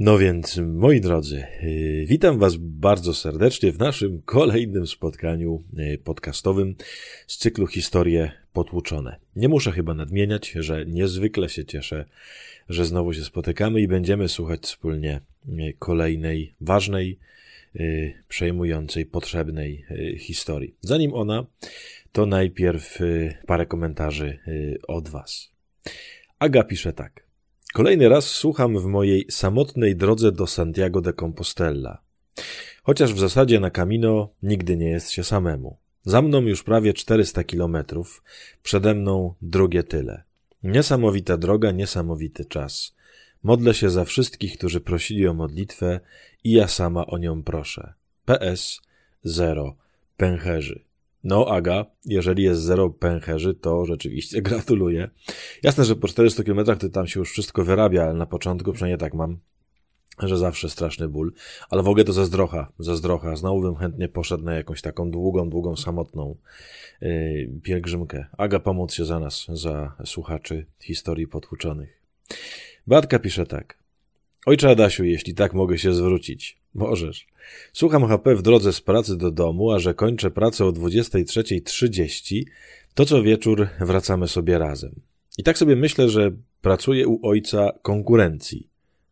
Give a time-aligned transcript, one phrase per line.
[0.00, 6.74] No więc, moi drodzy, yy, witam Was bardzo serdecznie w naszym kolejnym spotkaniu yy, podcastowym
[7.26, 9.16] z cyklu Historie Potłuczone.
[9.36, 12.04] Nie muszę chyba nadmieniać, że niezwykle się cieszę,
[12.68, 17.18] że znowu się spotykamy i będziemy słuchać wspólnie yy, kolejnej ważnej,
[18.28, 19.84] przejmującej, potrzebnej
[20.18, 20.74] historii.
[20.80, 21.46] Zanim ona,
[22.12, 22.98] to najpierw
[23.46, 24.38] parę komentarzy
[24.88, 25.52] od Was.
[26.38, 27.29] Aga pisze tak.
[27.72, 32.02] Kolejny raz słucham w mojej samotnej drodze do Santiago de Compostela.
[32.82, 35.76] Chociaż w zasadzie na Camino nigdy nie jest się samemu.
[36.04, 38.22] Za mną już prawie 400 kilometrów,
[38.62, 40.22] przede mną drugie tyle.
[40.62, 42.94] Niesamowita droga, niesamowity czas.
[43.42, 46.00] Modlę się za wszystkich, którzy prosili o modlitwę
[46.44, 47.92] i ja sama o nią proszę.
[48.24, 48.80] PS
[49.24, 49.76] 0.
[50.16, 50.89] Pęcherzy.
[51.24, 55.10] No, Aga, jeżeli jest zero pęcherzy, to rzeczywiście gratuluję.
[55.62, 58.98] Jasne, że po 400 km to tam się już wszystko wyrabia, ale na początku przynajmniej
[58.98, 59.38] tak mam,
[60.18, 61.32] że zawsze straszny ból.
[61.70, 63.36] Ale w ogóle to zazdrocha, zazdrocha.
[63.36, 66.36] Znowu bym chętnie poszedł na jakąś taką długą, długą, samotną
[67.00, 68.26] yy, pielgrzymkę.
[68.38, 72.02] Aga, pomóc się za nas, za słuchaczy historii potłuczonych.
[72.86, 73.79] Batka pisze tak.
[74.46, 76.58] Ojcze Adasiu, jeśli tak mogę się zwrócić.
[76.74, 77.26] Możesz.
[77.72, 82.44] Słucham HP w drodze z pracy do domu, a że kończę pracę o 23.30,
[82.94, 85.00] to co wieczór wracamy sobie razem.
[85.38, 88.68] I tak sobie myślę, że pracuję u ojca konkurencji.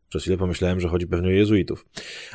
[0.08, 1.86] Przez chwilę pomyślałem, że chodzi pewnie o jezuitów.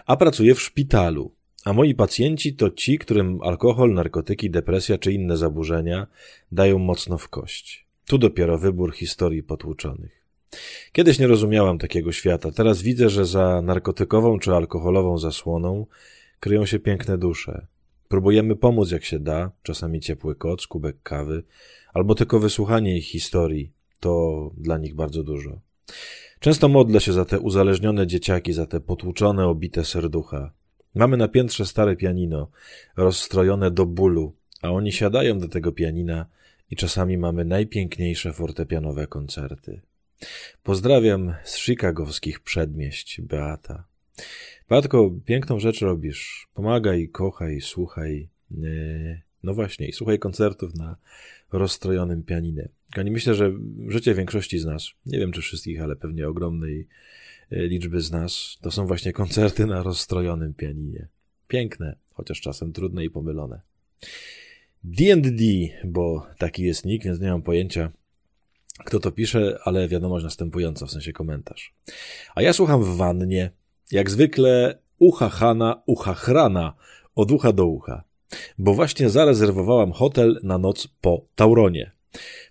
[0.05, 1.31] A pracuję w szpitalu.
[1.65, 6.07] A moi pacjenci to ci, którym alkohol, narkotyki, depresja czy inne zaburzenia
[6.51, 7.87] dają mocno w kość.
[8.07, 10.22] Tu dopiero wybór historii potłuczonych.
[10.91, 12.51] Kiedyś nie rozumiałam takiego świata.
[12.51, 15.85] Teraz widzę, że za narkotykową czy alkoholową zasłoną
[16.39, 17.67] kryją się piękne dusze.
[18.07, 21.43] Próbujemy pomóc jak się da, czasami ciepły koc, kubek kawy,
[21.93, 23.71] albo tylko wysłuchanie ich historii.
[23.99, 25.59] To dla nich bardzo dużo.
[26.39, 30.51] Często modlę się za te uzależnione dzieciaki, za te potłuczone, obite serducha.
[30.95, 32.47] Mamy na piętrze stare pianino,
[32.97, 36.25] rozstrojone do bólu, a oni siadają do tego pianina
[36.69, 39.81] i czasami mamy najpiękniejsze fortepianowe koncerty.
[40.63, 43.87] Pozdrawiam z chicagowskich przedmieść, Beata.
[44.69, 46.47] Beatko, piękną rzecz robisz.
[46.53, 48.29] Pomagaj, kochaj, słuchaj.
[48.51, 50.97] E, no właśnie, słuchaj koncertów na
[51.51, 52.69] rozstrojonym pianinie.
[52.91, 53.51] Kani, myślę, że
[53.87, 56.87] życie większości z nas, nie wiem czy wszystkich, ale pewnie ogromnej
[57.51, 61.07] e, liczby z nas, to są właśnie koncerty na rozstrojonym pianinie.
[61.47, 63.61] Piękne, chociaż czasem trudne i pomylone.
[64.83, 65.43] D&D,
[65.85, 67.91] bo taki jest nick, więc nie mam pojęcia,
[68.79, 71.73] kto to pisze, ale wiadomość następująca, w sensie komentarz.
[72.35, 73.51] A ja słucham w wannie,
[73.91, 76.73] jak zwykle ucha Hana, ucha chrana,
[77.15, 78.03] od ucha do ucha,
[78.57, 81.91] bo właśnie zarezerwowałam hotel na noc po Tauronie.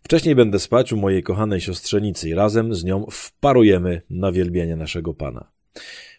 [0.02, 5.14] Wcześniej będę spać u mojej kochanej siostrzenicy i razem z nią wparujemy na wielbienie naszego
[5.14, 5.50] Pana.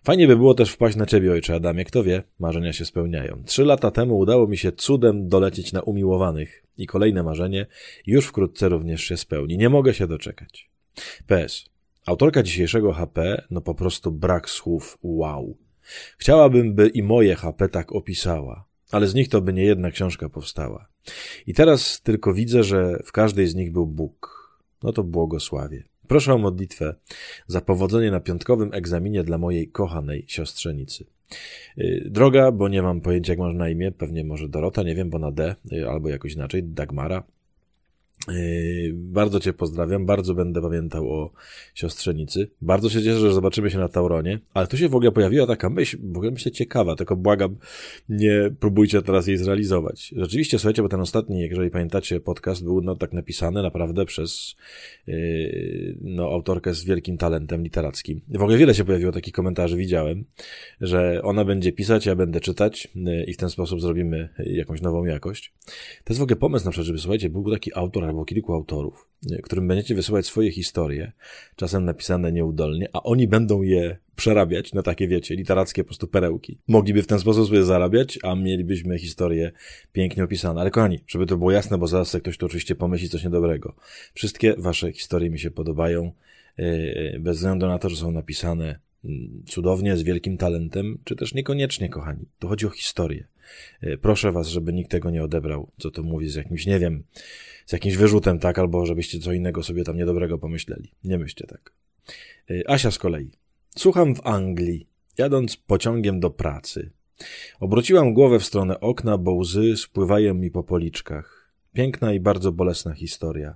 [0.04, 3.44] Fajnie by było też wpaść na ciebie, ojcze Adamie, kto wie, marzenia się spełniają.
[3.46, 7.66] Trzy lata temu udało mi się cudem dolecieć na umiłowanych i kolejne marzenie
[8.08, 9.58] już wkrótce również się spełni.
[9.58, 10.70] Nie mogę się doczekać.
[11.28, 11.66] PS.
[12.06, 15.58] Autorka dzisiejszego HP, no po prostu brak słów wow.
[16.18, 20.30] Chciałabym, by i moje HP tak opisała, ale z nich to by nie jedna książka
[20.30, 20.88] powstała.
[21.48, 24.44] I teraz tylko widzę, że w każdej z nich był Bóg.
[24.84, 25.84] No to błogosławie.
[26.14, 26.96] Proszę o modlitwę
[27.48, 31.06] za powodzenie na piątkowym egzaminie dla mojej kochanej siostrzenicy.
[31.78, 35.10] Y, droga, bo nie mam pojęcia jak masz na imię, pewnie może Dorota, nie wiem,
[35.10, 37.24] bo na D, y, albo jakoś inaczej, Dagmara.
[38.28, 41.32] Yy, bardzo Cię pozdrawiam, bardzo będę pamiętał o
[41.74, 42.52] siostrzenicy.
[42.62, 45.70] Bardzo się cieszę, że zobaczymy się na Tauronie, ale tu się w ogóle pojawiła taka
[45.70, 47.58] myśl, w ogóle myślę ciekawa, tylko błagam,
[48.10, 50.14] nie próbujcie teraz jej zrealizować.
[50.16, 54.56] Rzeczywiście, słuchajcie, bo ten ostatni, jeżeli pamiętacie, podcast był no tak napisany naprawdę przez
[55.08, 58.22] yy, no, autorkę z wielkim talentem literackim.
[58.30, 60.26] W ogóle wiele się pojawiło takich komentarzy, widziałem,
[60.82, 65.06] że ona będzie pisać, ja będę czytać yy, i w ten sposób zrobimy jakąś nową
[65.06, 65.54] jakość.
[66.04, 69.08] To jest w ogóle pomysł na przykład, żeby, słuchajcie, był taki autor albo kilku autorów,
[69.44, 71.12] którym będziecie wysyłać swoje historie,
[71.56, 76.60] czasem napisane nieudolnie, a oni będą je przerabiać na takie, wiecie, literackie po prostu perełki.
[76.68, 79.52] Mogliby w ten sposób sobie zarabiać, a mielibyśmy historie
[79.92, 80.62] pięknie opisane.
[80.62, 83.76] Ale kochani, żeby to było jasne, bo zaraz ktoś tu oczywiście pomyśli coś niedobrego.
[84.14, 86.12] Wszystkie wasze historie mi się podobają,
[86.58, 88.80] yy, bez względu na to, że są napisane
[89.48, 92.26] cudownie, z wielkim talentem, czy też niekoniecznie, kochani.
[92.40, 93.28] Tu chodzi o historię.
[93.82, 97.04] Yy, proszę was, żeby nikt tego nie odebrał, co to mówi z jakimś, nie wiem,
[97.66, 100.92] z jakimś wyrzutem, tak, albo żebyście co innego sobie tam niedobrego pomyśleli.
[101.04, 101.74] Nie myślcie tak.
[102.52, 103.32] Y, Asia z kolei.
[103.78, 106.92] Słucham w Anglii, jadąc pociągiem do pracy.
[107.60, 111.54] Obróciłam głowę w stronę okna, bo łzy spływają mi po policzkach.
[111.74, 113.56] Piękna i bardzo bolesna historia.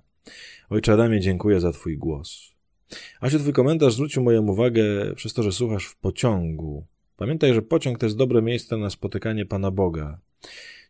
[0.70, 2.57] Ojcze Adamie, dziękuję za Twój głos.
[3.22, 4.84] Asiu, twój komentarz zwrócił moją uwagę
[5.16, 6.86] przez to, że słuchasz w pociągu.
[7.18, 10.20] Pamiętaj, że pociąg to jest dobre miejsce na spotykanie Pana Boga.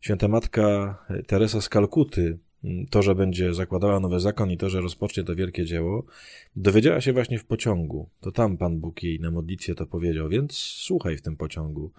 [0.02, 0.98] Święta Matka
[1.28, 2.38] Teresa z Kalkuty,
[2.90, 6.06] to, że będzie zakładała nowy zakon i to, że rozpocznie to wielkie dzieło,
[6.56, 8.10] dowiedziała się właśnie w pociągu.
[8.22, 11.92] To tam Pan Bóg jej na modlitwie to powiedział, więc słuchaj w tym pociągu.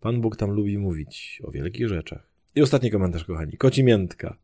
[0.00, 2.28] Pan Bóg tam lubi mówić o wielkich rzeczach.
[2.54, 3.56] I ostatni komentarz, kochani.
[3.56, 4.36] Koci miętka.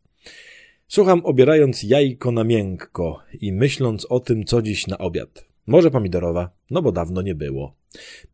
[0.88, 5.44] Słucham obierając jajko na miękko i myśląc o tym, co dziś na obiad.
[5.66, 7.74] Może pomidorowa, no bo dawno nie było.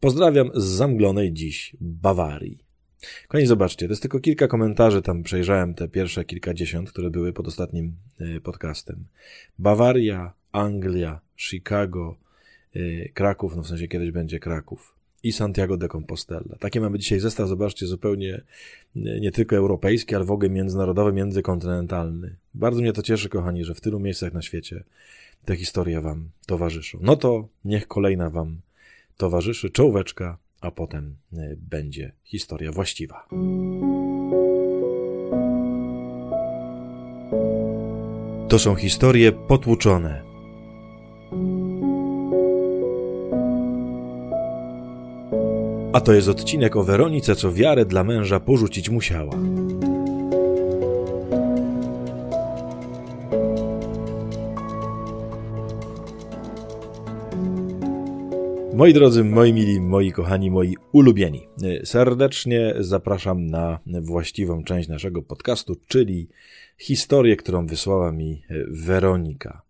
[0.00, 2.64] Pozdrawiam z zamglonej dziś Bawarii.
[3.28, 7.48] Kochani, zobaczcie, to jest tylko kilka komentarzy, tam przejrzałem te pierwsze kilkadziesiąt, które były pod
[7.48, 9.06] ostatnim y, podcastem.
[9.58, 12.16] Bawaria, Anglia, Chicago,
[12.76, 16.56] y, Kraków, no w sensie kiedyś będzie Kraków i Santiago de Compostela.
[16.61, 18.41] Takie mamy dzisiaj zestaw, zobaczcie, zupełnie
[18.94, 22.37] nie tylko europejski, ale w ogóle międzynarodowy, międzykontynentalny.
[22.55, 24.85] Bardzo mnie to cieszy, kochani, że w tylu miejscach na świecie
[25.44, 26.99] te historie wam towarzyszą.
[27.03, 28.61] No to niech kolejna wam
[29.17, 33.29] towarzyszy czołóweczka a potem e, będzie historia właściwa.
[38.49, 40.27] To są historie potłuczone.
[45.98, 49.36] A to jest odcinek o Weronice, co wiarę dla męża porzucić musiała.
[58.74, 61.48] Moi drodzy, moi mili, moi kochani, moi ulubieni,
[61.84, 66.28] serdecznie zapraszam na właściwą część naszego podcastu, czyli
[66.78, 69.62] historię, którą wysłała mi Weronika.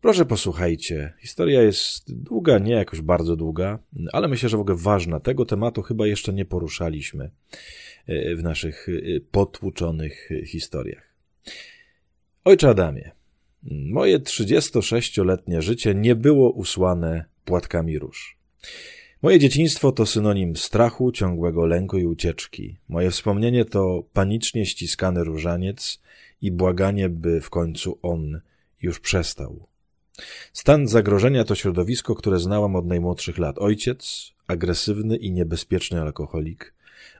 [0.00, 1.12] Proszę posłuchajcie.
[1.20, 3.78] Historia jest długa, nie jakoś bardzo długa,
[4.12, 5.20] ale myślę, że w ogóle ważna.
[5.20, 7.30] Tego tematu chyba jeszcze nie poruszaliśmy
[8.08, 8.86] w naszych
[9.30, 11.14] potłuczonych historiach.
[12.44, 13.10] Ojcze Adamie,
[13.70, 18.38] moje 36-letnie życie nie było usłane płatkami róż.
[19.22, 22.78] Moje dzieciństwo to synonim strachu, ciągłego lęku i ucieczki.
[22.88, 26.02] Moje wspomnienie to panicznie ściskany różaniec
[26.42, 28.40] i błaganie, by w końcu on
[28.82, 29.69] już przestał.
[30.52, 33.58] Stan zagrożenia to środowisko, które znałam od najmłodszych lat.
[33.58, 36.74] Ojciec, agresywny i niebezpieczny alkoholik,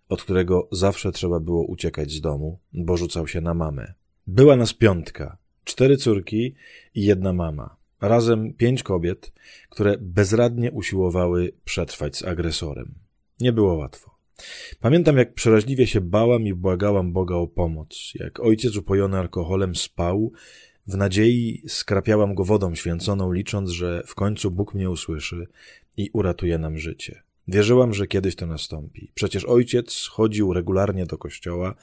[0.08, 3.94] od którego zawsze trzeba było uciekać z domu, bo rzucał się na mamę.
[4.26, 6.54] Była nas piątka, cztery córki
[6.94, 7.76] i jedna mama.
[8.00, 9.32] Razem pięć kobiet,
[9.68, 12.94] które bezradnie usiłowały przetrwać z agresorem.
[13.40, 14.10] Nie było łatwo.
[14.80, 20.32] Pamiętam, jak przeraźliwie się bałam i błagałam Boga o pomoc, jak ojciec upojony alkoholem spał,
[20.90, 25.46] w nadziei skrapiałam go wodą święconą, licząc, że w końcu Bóg mnie usłyszy
[25.96, 27.22] i uratuje nam życie.
[27.48, 29.12] Wierzyłam, że kiedyś to nastąpi.
[29.14, 31.74] Przecież ojciec chodził regularnie do kościoła,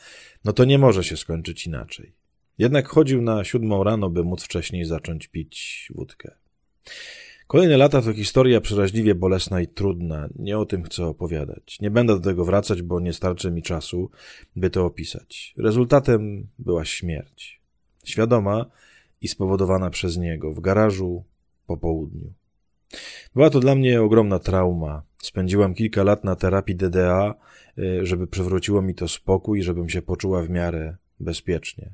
[0.46, 2.14] no to nie może się skończyć inaczej.
[2.58, 6.36] Jednak chodził na siódmą rano, by móc wcześniej zacząć pić wódkę.
[7.48, 10.30] Kolejne lata to historia przeraźliwie bolesna i trudna.
[10.36, 11.80] Nie o tym chcę opowiadać.
[11.82, 14.10] Nie będę do tego wracać, bo nie starczy mi czasu,
[14.56, 15.54] by to opisać.
[15.58, 17.62] Rezultatem była śmierć.
[18.06, 18.66] Świadoma
[19.22, 21.24] i spowodowana przez niego w garażu
[21.68, 22.34] po południu.
[23.36, 25.04] Była to dla mnie ogromna trauma.
[25.18, 27.36] Spędziłam kilka lat na terapii DDA,
[27.78, 31.94] y, żeby przywróciło mi to spokój, żebym się poczuła w miarę bezpiecznie.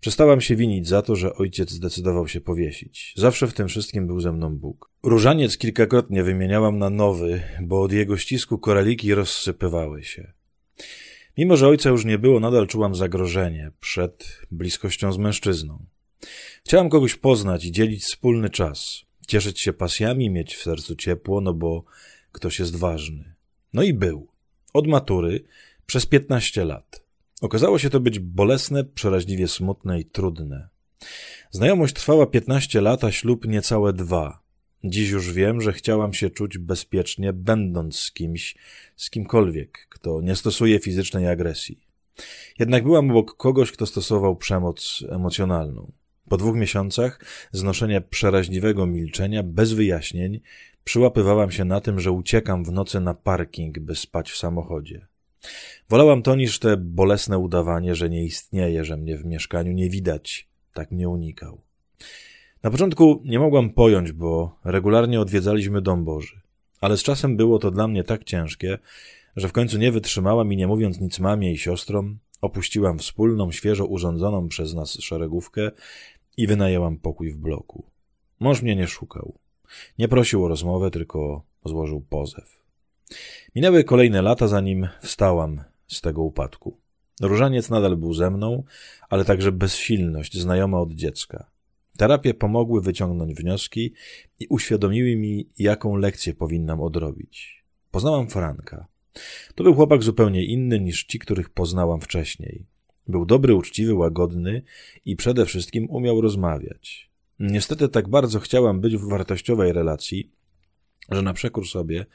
[0.00, 3.14] Przestałam się winić za to, że ojciec zdecydował się powiesić.
[3.16, 4.90] Zawsze w tym wszystkim był ze mną Bóg.
[5.02, 10.32] Różaniec kilkakrotnie wymieniałam na nowy, bo od jego ścisku koraliki rozsypywały się.
[11.38, 15.84] Mimo, że ojca już nie było, nadal czułam zagrożenie przed bliskością z mężczyzną.
[16.64, 21.54] Chciałam kogoś poznać i dzielić wspólny czas, cieszyć się pasjami, mieć w sercu ciepło, no
[21.54, 21.84] bo
[22.32, 23.34] ktoś jest ważny.
[23.72, 24.28] No i był.
[24.74, 25.44] Od matury
[25.86, 27.02] przez piętnaście lat.
[27.40, 30.68] Okazało się to być bolesne, przeraźliwie smutne i trudne.
[31.50, 34.42] Znajomość trwała 15 lat, a ślub niecałe dwa.
[34.84, 38.56] Dziś już wiem, że chciałam się czuć bezpiecznie, będąc z kimś,
[38.96, 41.86] z kimkolwiek, kto nie stosuje fizycznej agresji.
[42.58, 45.92] Jednak byłam obok kogoś, kto stosował przemoc emocjonalną.
[46.32, 47.20] Po dwóch miesiącach
[47.50, 50.40] znoszenia przeraźliwego milczenia, bez wyjaśnień,
[50.84, 55.06] przyłapywałam się na tym, że uciekam w nocy na parking, by spać w samochodzie.
[55.88, 60.48] Wolałam to niż te bolesne udawanie, że nie istnieje, że mnie w mieszkaniu nie widać.
[60.74, 61.60] Tak mnie unikał.
[62.62, 66.40] Na początku nie mogłam pojąć, bo regularnie odwiedzaliśmy dom Boży.
[66.80, 68.78] Ale z czasem było to dla mnie tak ciężkie,
[69.36, 73.86] że w końcu nie wytrzymałam i nie mówiąc nic mamie i siostrom, opuściłam wspólną, świeżo
[73.86, 75.70] urządzoną przez nas szeregówkę
[76.36, 77.90] i wynajęłam pokój w bloku.
[78.40, 79.38] Mąż mnie nie szukał.
[79.98, 82.62] Nie prosił o rozmowę, tylko złożył pozew.
[83.54, 86.78] Minęły kolejne lata, zanim wstałam z tego upadku.
[87.20, 88.64] Różaniec nadal był ze mną,
[89.08, 91.50] ale także bezsilność znajoma od dziecka.
[91.96, 93.94] Terapie pomogły wyciągnąć wnioski
[94.38, 97.64] i uświadomiły mi, jaką lekcję powinnam odrobić.
[97.90, 98.86] Poznałam Franka.
[99.54, 102.66] To był chłopak zupełnie inny niż ci, których poznałam wcześniej.
[103.08, 104.62] Był dobry, uczciwy, łagodny
[105.04, 107.10] i przede wszystkim umiał rozmawiać.
[107.38, 110.30] Niestety tak bardzo chciałam być w wartościowej relacji,
[111.10, 112.06] że na przekór sobie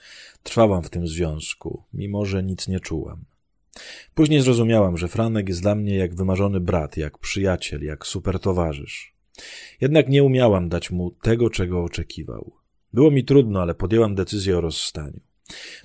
[0.43, 3.25] trwałam w tym związku, mimo że nic nie czułam.
[4.13, 9.13] Później zrozumiałam, że Franek jest dla mnie jak wymarzony brat, jak przyjaciel, jak super towarzysz.
[9.81, 12.53] Jednak nie umiałam dać mu tego, czego oczekiwał.
[12.93, 15.19] Było mi trudno, ale podjęłam decyzję o rozstaniu.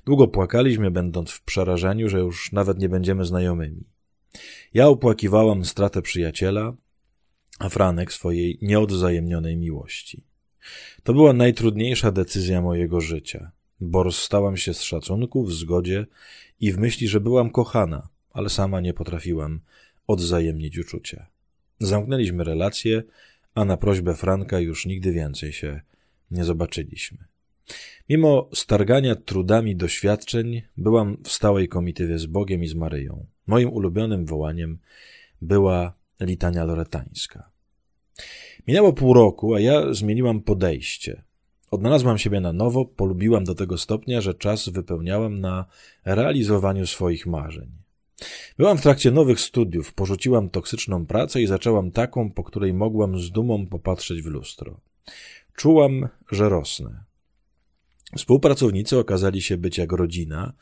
[0.05, 3.83] Długo płakaliśmy, będąc w przerażeniu, że już nawet nie będziemy znajomymi.
[4.73, 6.73] Ja opłakiwałam stratę przyjaciela,
[7.59, 10.23] a Franek swojej nieodwzajemnionej miłości.
[11.03, 16.05] To była najtrudniejsza decyzja mojego życia, bo rozstałam się z szacunku, w zgodzie
[16.59, 19.59] i w myśli, że byłam kochana, ale sama nie potrafiłam
[20.07, 21.27] odwzajemnić uczucia.
[21.79, 23.03] Zamknęliśmy relacje,
[23.55, 25.81] a na prośbę Franka już nigdy więcej się
[26.31, 27.17] nie zobaczyliśmy.
[28.09, 33.25] Mimo stargania trudami doświadczeń, byłam w stałej komitywie z Bogiem i z Maryją.
[33.47, 34.77] Moim ulubionym wołaniem
[35.41, 37.49] była litania loretańska.
[38.67, 41.23] Minęło pół roku, a ja zmieniłam podejście.
[41.71, 45.65] Odnalazłam siebie na nowo, polubiłam do tego stopnia, że czas wypełniałam na
[46.05, 47.71] realizowaniu swoich marzeń.
[48.57, 53.31] Byłam w trakcie nowych studiów, porzuciłam toksyczną pracę i zaczęłam taką, po której mogłam z
[53.31, 54.79] dumą popatrzeć w lustro.
[55.55, 57.03] Czułam, że rosnę.
[58.17, 60.53] Współpracownicy okazali się być jak rodzina,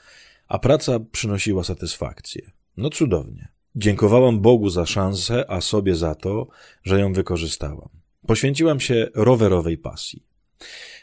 [0.47, 2.51] a praca przynosiła satysfakcję.
[2.77, 3.47] No cudownie.
[3.75, 6.47] Dziękowałam Bogu za szansę, a sobie za to,
[6.83, 7.89] że ją wykorzystałam.
[8.27, 10.23] Poświęciłam się rowerowej pasji.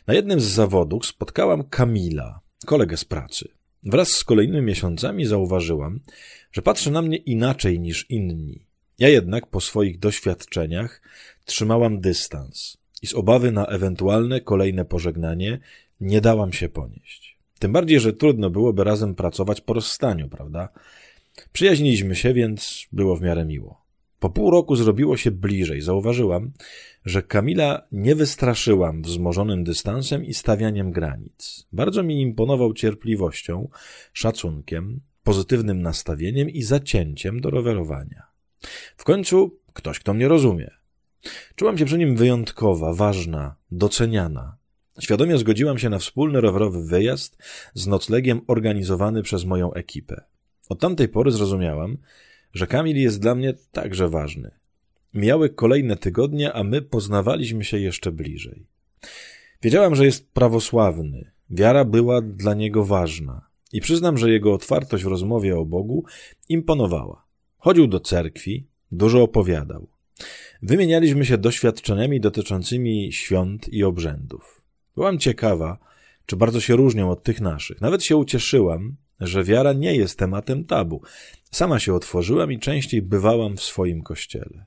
[0.07, 3.49] Na jednym z zawodów spotkałam Kamila, kolegę z pracy.
[3.83, 6.01] Wraz z kolejnymi miesiącami zauważyłam,
[6.53, 8.67] że patrzy na mnie inaczej niż inni.
[8.99, 11.03] Ja jednak po swoich doświadczeniach
[11.45, 15.59] trzymałam dystans i z obawy na ewentualne kolejne pożegnanie
[16.01, 17.39] nie dałam się ponieść.
[17.59, 20.69] Tym bardziej, że trudno byłoby razem pracować po rozstaniu, prawda?
[21.53, 23.89] Przyjaźniliśmy się, więc było w miarę miło.
[24.19, 25.81] Po pół roku zrobiło się bliżej.
[25.81, 26.53] Zauważyłam,
[27.05, 31.67] że Kamila nie wystraszyłam wzmożonym dystansem i stawianiem granic.
[31.73, 33.69] Bardzo mi imponował cierpliwością,
[34.13, 38.23] szacunkiem, pozytywnym nastawieniem i zacięciem do rowerowania.
[38.97, 40.71] W końcu ktoś, kto mnie rozumie.
[41.55, 44.57] Czułam się przy nim wyjątkowa, ważna, doceniana.
[45.01, 47.39] Świadomie zgodziłam się na wspólny rowerowy wyjazd
[47.75, 50.25] z noclegiem organizowany przez moją ekipę.
[50.69, 51.97] Od tamtej pory zrozumiałam,
[52.53, 54.51] że Kamil jest dla mnie także ważny.
[55.15, 58.67] Mijały kolejne tygodnie, a my poznawaliśmy się jeszcze bliżej.
[59.63, 61.31] Wiedziałam, że jest prawosławny.
[61.51, 63.49] Wiara była dla niego ważna.
[63.73, 66.05] I przyznam, że jego otwartość w rozmowie o Bogu
[66.49, 67.25] imponowała.
[67.59, 69.89] Chodził do cerkwi, dużo opowiadał.
[70.63, 74.63] Wymienialiśmy się doświadczeniami dotyczącymi świąt i obrzędów.
[74.95, 75.79] Byłam ciekawa,
[76.27, 77.81] czy bardzo się różnią od tych naszych.
[77.81, 81.03] Nawet się ucieszyłam, że wiara nie jest tematem tabu.
[81.51, 84.65] Sama się otworzyłam i częściej bywałam w swoim kościele.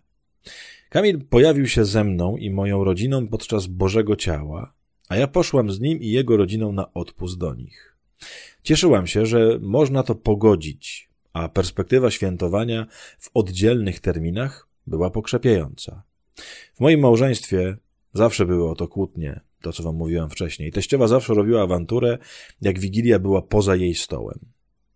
[0.89, 4.73] Kamil pojawił się ze mną i moją rodziną podczas Bożego Ciała,
[5.09, 7.97] a ja poszłam z nim i jego rodziną na odpust do nich.
[8.63, 12.85] Cieszyłam się, że można to pogodzić, a perspektywa świętowania
[13.19, 16.03] w oddzielnych terminach była pokrzepiająca.
[16.73, 17.77] W moim małżeństwie
[18.13, 20.71] zawsze były o to kłótnie, to co wam mówiłam wcześniej.
[20.71, 22.17] Teściowa zawsze robiła awanturę,
[22.61, 24.39] jak Wigilia była poza jej stołem.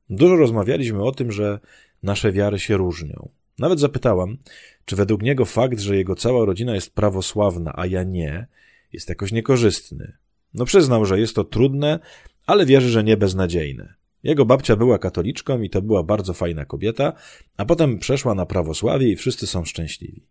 [0.10, 1.60] Dużo rozmawialiśmy o tym, że
[2.04, 3.30] nasze wiary się różnią.
[3.60, 4.38] Nawet zapytałam,
[4.86, 8.48] czy według niego fakt, że jego cała rodzina jest prawosławna, a ja nie,
[8.94, 10.14] jest jakoś niekorzystny.
[10.54, 12.00] No przyznał, że jest to trudne,
[12.46, 13.94] ale wierzy, że nie beznadziejne.
[14.24, 17.14] Jego babcia była katoliczką i to była bardzo fajna kobieta,
[17.58, 20.28] a potem przeszła na prawosławie i wszyscy są szczęśliwi.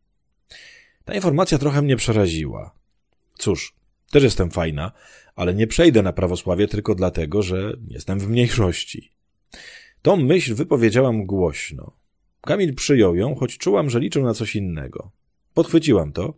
[1.04, 2.74] Ta informacja trochę mnie przeraziła.
[3.38, 3.74] Cóż,
[4.14, 4.92] też jestem fajna,
[5.36, 9.12] ale nie przejdę na prawosławie tylko dlatego, że jestem w mniejszości.
[10.02, 11.96] Tą myśl wypowiedziałam głośno.
[12.40, 15.10] Kamil przyjął ją, choć czułam, że liczył na coś innego.
[15.54, 16.34] Podchwyciłam to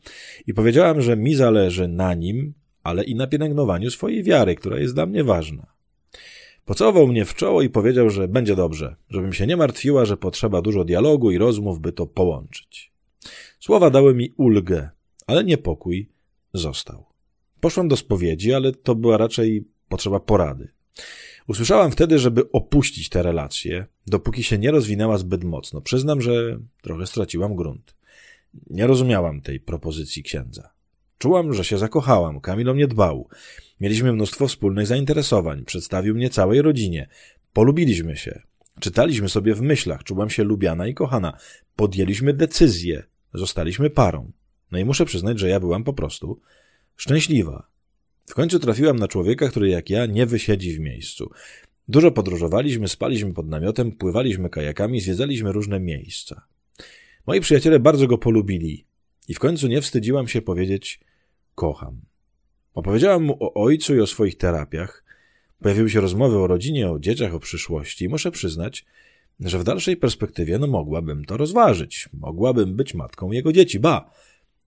[0.46, 4.94] i powiedziałam, że mi zależy na nim, ale i na pielęgnowaniu swojej wiary, która jest
[4.94, 5.66] dla mnie ważna.
[6.64, 10.62] Pocałował mnie w czoło i powiedział, że będzie dobrze, żebym się nie martwiła, że potrzeba
[10.62, 12.92] dużo dialogu i rozmów, by to połączyć.
[13.60, 14.90] Słowa dały mi ulgę,
[15.26, 16.08] ale niepokój
[16.54, 17.15] został.
[17.60, 20.68] Poszłam do spowiedzi, ale to była raczej potrzeba porady.
[21.48, 25.80] Usłyszałam wtedy, żeby opuścić tę relację, dopóki się nie rozwinęła zbyt mocno.
[25.80, 27.96] Przyznam, że trochę straciłam grunt.
[28.70, 30.70] Nie rozumiałam tej propozycji księdza.
[31.18, 33.28] Czułam, że się zakochałam, Kamil o mnie dbał.
[33.80, 37.08] Mieliśmy mnóstwo wspólnych zainteresowań, przedstawił mnie całej rodzinie.
[37.52, 38.42] Polubiliśmy się.
[38.80, 41.36] Czytaliśmy sobie w myślach, czułam się lubiana i kochana.
[41.76, 43.02] Podjęliśmy decyzję,
[43.34, 44.32] zostaliśmy parą.
[44.72, 46.40] No i muszę przyznać, że ja byłam po prostu
[46.96, 47.68] szczęśliwa.
[48.26, 51.30] W końcu trafiłam na człowieka, który jak ja nie wysiedzi w miejscu.
[51.88, 56.46] Dużo podróżowaliśmy, spaliśmy pod namiotem, pływaliśmy kajakami, zwiedzaliśmy różne miejsca.
[57.26, 58.84] Moi przyjaciele bardzo go polubili
[59.28, 61.00] i w końcu nie wstydziłam się powiedzieć
[61.54, 62.00] kocham.
[62.74, 65.04] Opowiedziałam mu o ojcu i o swoich terapiach.
[65.62, 68.84] Pojawiły się rozmowy o rodzinie, o dzieciach, o przyszłości i muszę przyznać,
[69.40, 72.08] że w dalszej perspektywie no mogłabym to rozważyć.
[72.12, 73.80] Mogłabym być matką jego dzieci.
[73.80, 74.10] Ba,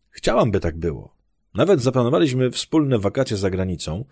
[0.10, 1.19] chciałam, by tak było.
[1.54, 4.06] Nawet zaplanowaliśmy wspólne wakacje za granicą,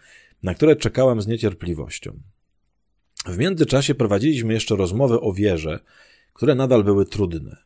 [0.44, 2.20] na które czekałam z niecierpliwością.
[3.26, 5.80] W międzyczasie prowadziliśmy jeszcze rozmowy o wierze,
[6.34, 7.58] które nadal były trudne.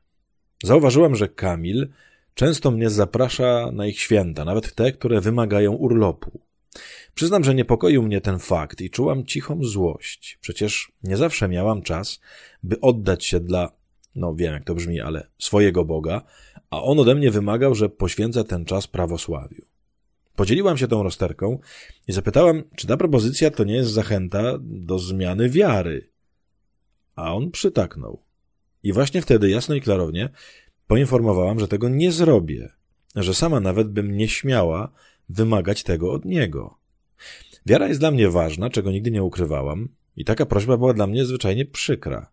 [0.63, 1.87] Zauważyłam, że Kamil
[2.33, 6.41] często mnie zaprasza na ich święta, nawet te, które wymagają urlopu.
[7.13, 10.37] Przyznam, że niepokoił mnie ten fakt i czułam cichą złość.
[10.41, 12.21] Przecież nie zawsze miałam czas,
[12.63, 13.71] by oddać się dla,
[14.15, 16.21] no wiem jak to brzmi, ale swojego Boga,
[16.71, 19.65] a on ode mnie wymagał, że poświęcę ten czas prawosławiu.
[20.35, 21.59] Podzieliłam się tą rozterką
[22.07, 26.09] i zapytałam, czy ta propozycja to nie jest zachęta do zmiany wiary.
[27.15, 28.23] A on przytaknął.
[28.83, 30.29] I właśnie wtedy jasno i klarownie
[30.87, 32.69] poinformowałam, że tego nie zrobię,
[33.15, 34.91] że sama nawet bym nie śmiała
[35.29, 36.77] wymagać tego od niego.
[37.65, 41.25] Wiara jest dla mnie ważna, czego nigdy nie ukrywałam, i taka prośba była dla mnie
[41.25, 42.31] zwyczajnie przykra.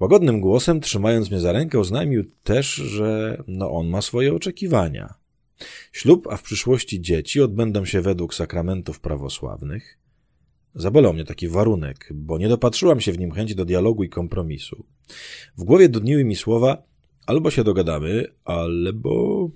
[0.00, 5.14] Łagodnym głosem, trzymając mnie za rękę, oznajmił też, że no on ma swoje oczekiwania.
[5.92, 9.98] Ślub, a w przyszłości dzieci odbędą się według sakramentów prawosławnych.
[10.74, 14.84] Zabolał mnie taki warunek, bo nie dopatrzyłam się w nim chęci do dialogu i kompromisu.
[15.56, 16.82] W głowie dudniły mi słowa
[17.26, 19.48] albo się dogadamy, albo...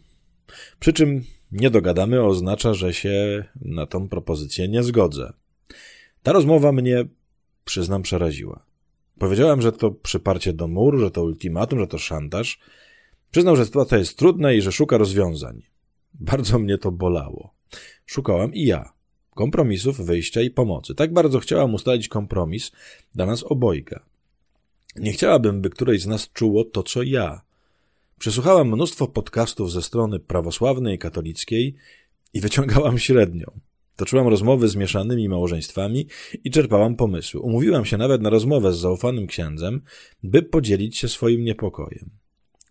[0.80, 5.32] Przy czym nie dogadamy oznacza, że się na tą propozycję nie zgodzę.
[6.22, 7.04] Ta rozmowa mnie,
[7.64, 8.67] przyznam, przeraziła.
[9.18, 12.60] Powiedziałem, że to przyparcie do mur, że to ultimatum, że to szantaż.
[13.30, 15.62] Przyznał, że sytuacja jest trudna i że szuka rozwiązań.
[16.14, 17.54] Bardzo mnie to bolało.
[18.06, 18.92] Szukałam i ja.
[19.34, 20.94] Kompromisów, wyjścia i pomocy.
[20.94, 22.72] Tak bardzo chciałam ustalić kompromis
[23.14, 24.04] dla nas obojga.
[24.96, 27.42] Nie chciałabym, by któreś z nas czuło to, co ja.
[28.18, 31.74] Przesłuchałam mnóstwo podcastów ze strony prawosławnej i katolickiej
[32.34, 33.60] i wyciągałam średnią.
[33.98, 36.06] Toczyłam rozmowy z mieszanymi małżeństwami
[36.44, 37.40] i czerpałam pomysły.
[37.40, 39.80] Umówiłam się nawet na rozmowę z zaufanym księdzem,
[40.22, 42.10] by podzielić się swoim niepokojem.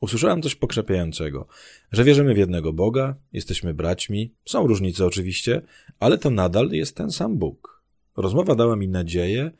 [0.01, 1.47] Usłyszałam coś pokrzepiającego,
[1.91, 5.61] że wierzymy w jednego Boga, jesteśmy braćmi, są różnice oczywiście,
[5.99, 7.83] ale to nadal jest ten sam Bóg.
[8.17, 9.51] Rozmowa dała mi nadzieję,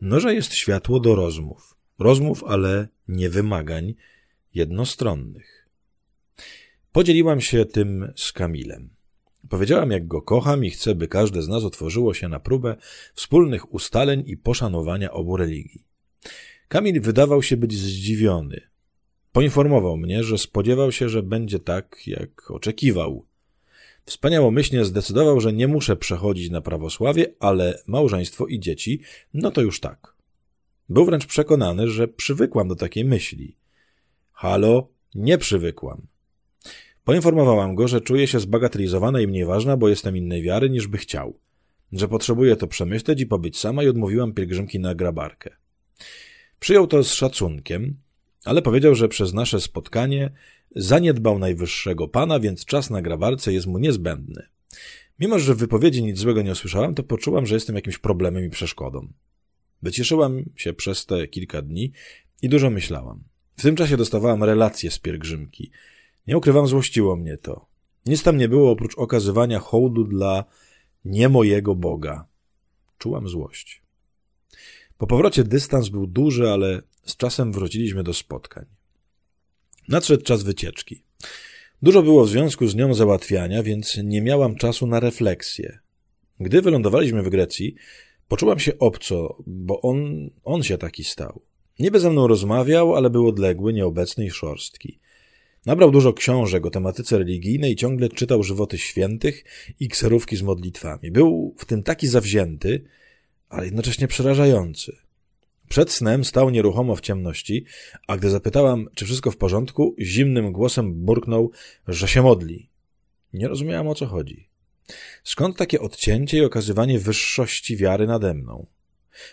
[0.00, 1.76] no że jest światło do rozmów.
[1.98, 3.94] Rozmów, ale nie wymagań
[4.54, 5.68] jednostronnych.
[6.92, 8.95] Podzieliłam się tym z Kamilem.
[9.48, 12.76] Powiedziałam, jak go kocham i chcę, by każde z nas otworzyło się na próbę
[13.14, 15.84] wspólnych ustaleń i poszanowania obu religii.
[16.68, 18.60] Kamil wydawał się być zdziwiony.
[19.32, 23.26] Poinformował mnie, że spodziewał się, że będzie tak, jak oczekiwał.
[24.04, 29.00] Wspaniałomyślnie zdecydował, że nie muszę przechodzić na prawosławie, ale małżeństwo i dzieci,
[29.34, 30.14] no to już tak.
[30.88, 33.56] Był wręcz przekonany, że przywykłam do takiej myśli.
[34.32, 36.06] Halo, nie przywykłam.
[37.06, 40.98] Poinformowałam go, że czuję się zbagatelizowana i mniej ważna, bo jestem innej wiary niż by
[40.98, 41.38] chciał.
[41.92, 45.56] Że potrzebuję to przemyśleć i pobyć sama i odmówiłam pielgrzymki na grabarkę.
[46.60, 47.96] Przyjął to z szacunkiem,
[48.44, 50.30] ale powiedział, że przez nasze spotkanie
[50.76, 54.46] zaniedbał najwyższego pana, więc czas na grabarce jest mu niezbędny.
[55.20, 58.50] Mimo, że w wypowiedzi nic złego nie usłyszałam, to poczułam, że jestem jakimś problemem i
[58.50, 59.08] przeszkodą.
[59.82, 61.92] Wycieszyłam się przez te kilka dni
[62.42, 63.24] i dużo myślałam.
[63.56, 65.70] W tym czasie dostawałam relacje z pielgrzymki.
[66.26, 67.66] Nie ukrywam, złościło mnie to.
[68.06, 70.44] Nic tam nie było oprócz okazywania hołdu dla
[71.04, 72.26] nie mojego Boga.
[72.98, 73.82] Czułam złość.
[74.98, 78.64] Po powrocie dystans był duży, ale z czasem wróciliśmy do spotkań.
[79.88, 81.02] Nadszedł czas wycieczki.
[81.82, 85.78] Dużo było w związku z nią załatwiania, więc nie miałam czasu na refleksję.
[86.40, 87.74] Gdy wylądowaliśmy w Grecji,
[88.28, 91.42] poczułam się obco, bo on, on się taki stał.
[91.78, 94.98] Niby ze mną rozmawiał, ale był odległy, nieobecny i szorstki.
[95.66, 99.44] Nabrał dużo książek o tematyce religijnej ciągle czytał żywoty świętych
[99.80, 101.10] i kserówki z modlitwami.
[101.10, 102.84] Był w tym taki zawzięty,
[103.48, 104.96] ale jednocześnie przerażający.
[105.68, 107.64] Przed snem stał nieruchomo w ciemności,
[108.06, 111.50] a gdy zapytałam, czy wszystko w porządku, zimnym głosem burknął,
[111.88, 112.68] że się modli.
[113.32, 114.48] Nie rozumiałam o co chodzi.
[115.24, 118.66] Skąd takie odcięcie i okazywanie wyższości wiary nade mną?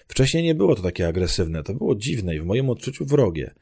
[0.08, 3.54] Wcześniej nie było to takie agresywne, to było dziwne i w moim odczuciu wrogie.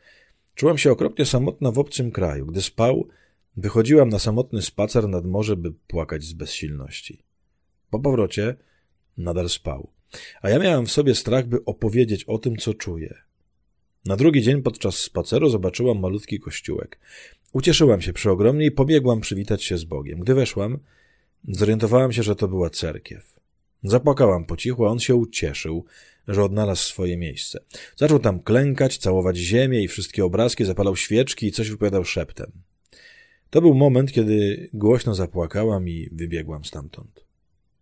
[0.55, 2.45] Czułam się okropnie samotna w obcym kraju.
[2.45, 3.07] Gdy spał,
[3.57, 7.23] wychodziłam na samotny spacer nad morze, by płakać z bezsilności.
[7.89, 8.55] Po powrocie
[9.17, 9.89] nadal spał.
[10.41, 13.15] A ja miałam w sobie strach, by opowiedzieć o tym, co czuję.
[14.05, 16.99] Na drugi dzień podczas spaceru zobaczyłam malutki kościółek.
[17.53, 20.19] Ucieszyłam się przeogromnie i pobiegłam przywitać się z Bogiem.
[20.19, 20.79] Gdy weszłam,
[21.47, 23.39] zorientowałam się, że to była cerkiew.
[23.83, 25.85] Zapłakałam po cichu, a on się ucieszył,
[26.27, 27.59] że odnalazł swoje miejsce.
[27.95, 32.51] Zaczął tam klękać, całować ziemię i wszystkie obrazki, zapalał świeczki i coś wypowiadał szeptem.
[33.49, 37.25] To był moment, kiedy głośno zapłakałam i wybiegłam stamtąd.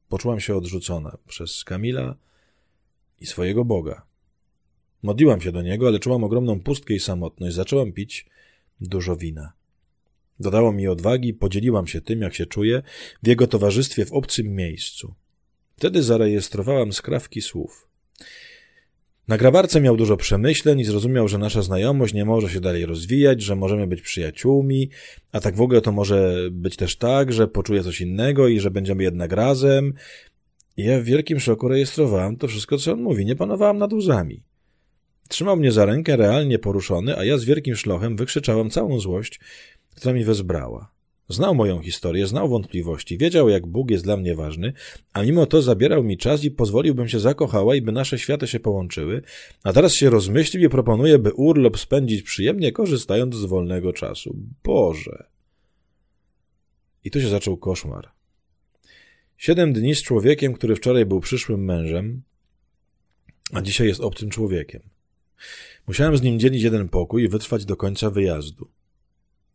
[0.09, 2.15] Poczułam się odrzucona przez Kamila
[3.19, 4.05] i swojego Boga.
[5.03, 7.55] Modliłam się do niego, ale czułam ogromną pustkę i samotność.
[7.55, 8.25] Zaczęłam pić
[8.81, 9.53] dużo wina.
[10.39, 12.81] Dodało mi odwagi, podzieliłam się tym, jak się czuję,
[13.23, 15.13] w jego towarzystwie w obcym miejscu.
[15.77, 17.88] Wtedy zarejestrowałam skrawki słów.
[19.27, 23.41] Na grabarce miał dużo przemyśleń i zrozumiał, że nasza znajomość nie może się dalej rozwijać,
[23.41, 24.89] że możemy być przyjaciółmi,
[25.31, 28.71] a tak w ogóle to może być też tak, że poczuję coś innego i że
[28.71, 29.93] będziemy jednak razem.
[30.77, 33.25] I ja w wielkim szoku rejestrowałam to wszystko, co on mówi.
[33.25, 34.43] Nie panowałam nad łzami.
[35.27, 39.39] Trzymał mnie za rękę, realnie poruszony, a ja z wielkim szlochem wykrzyczałam całą złość,
[39.95, 40.91] która mi wezbrała.
[41.29, 44.73] Znał moją historię, znał wątpliwości, wiedział, jak Bóg jest dla mnie ważny,
[45.13, 48.47] a mimo to zabierał mi czas i pozwolił, bym się zakochała i by nasze światy
[48.47, 49.21] się połączyły,
[49.63, 54.35] a teraz się rozmyślił i proponuje, by urlop spędzić przyjemnie, korzystając z wolnego czasu.
[54.63, 55.27] Boże!
[57.03, 58.09] I tu się zaczął koszmar.
[59.37, 62.21] Siedem dni z człowiekiem, który wczoraj był przyszłym mężem,
[63.53, 64.81] a dzisiaj jest obcym człowiekiem.
[65.87, 68.78] Musiałem z nim dzielić jeden pokój i wytrwać do końca wyjazdu.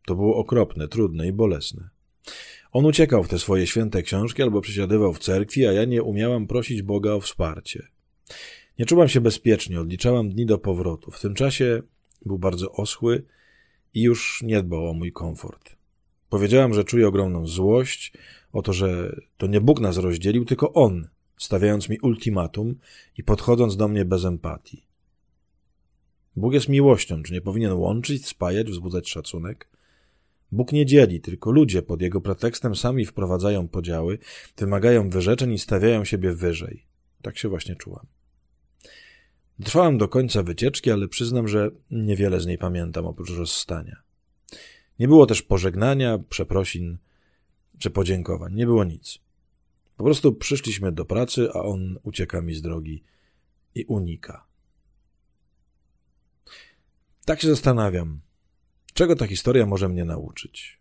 [0.07, 1.88] To było okropne, trudne i bolesne.
[2.73, 6.47] On uciekał w te swoje święte książki albo przysiadywał w cerkwi, a ja nie umiałam
[6.47, 7.88] prosić Boga o wsparcie.
[8.79, 11.11] Nie czułam się bezpiecznie, odliczałam dni do powrotu.
[11.11, 11.83] W tym czasie
[12.27, 13.25] był bardzo oschły
[13.95, 15.77] i już nie dbał o mój komfort.
[16.29, 18.12] Powiedziałam, że czuję ogromną złość
[18.53, 22.75] o to, że to nie Bóg nas rozdzielił, tylko On, stawiając mi ultimatum
[23.19, 24.87] i podchodząc do mnie bez empatii.
[26.37, 29.69] Bóg jest miłością, czy nie powinien łączyć, spajać, wzbudzać szacunek?
[30.55, 34.19] Bóg nie dzieli, tylko ludzie pod jego pretekstem sami wprowadzają podziały,
[34.57, 36.87] wymagają wyrzeczeń i stawiają siebie wyżej.
[37.23, 38.07] Tak się właśnie czułam.
[39.64, 44.03] Trwałam do końca wycieczki, ale przyznam, że niewiele z niej pamiętam oprócz rozstania.
[44.99, 46.99] Nie było też pożegnania, przeprosin
[47.79, 48.55] czy podziękowań.
[48.55, 49.19] Nie było nic.
[49.97, 53.03] Po prostu przyszliśmy do pracy, a on ucieka mi z drogi
[53.75, 54.47] i unika.
[57.25, 58.21] Tak się zastanawiam,
[58.95, 60.79] czego ta historia może mnie nauczyć.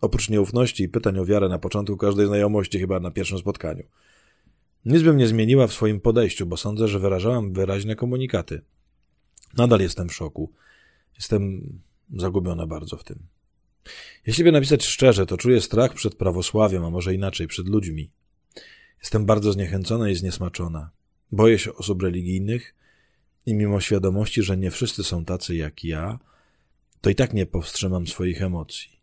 [0.00, 3.84] Oprócz nieufności i pytań o wiarę na początku każdej znajomości, chyba na pierwszym spotkaniu.
[4.84, 8.62] Nic bym nie zmieniła w swoim podejściu, bo sądzę, że wyrażałam wyraźne komunikaty.
[9.56, 10.52] Nadal jestem w szoku.
[11.14, 11.72] Jestem
[12.16, 13.18] zagubiona bardzo w tym.
[14.26, 18.10] Jeśli by napisać szczerze, to czuję strach przed prawosławiem, a może inaczej, przed ludźmi.
[19.00, 20.90] Jestem bardzo zniechęcona i zniesmaczona.
[21.32, 22.74] Boję się osób religijnych
[23.46, 26.18] i mimo świadomości, że nie wszyscy są tacy jak ja,
[27.00, 29.00] to i tak nie powstrzymam swoich emocji.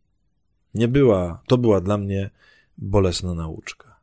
[0.73, 2.29] Nie była, to była dla mnie
[2.77, 3.99] bolesna nauczka.